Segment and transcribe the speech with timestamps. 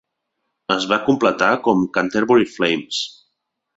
[0.75, 3.03] Es va completar com "Canterbury Flames".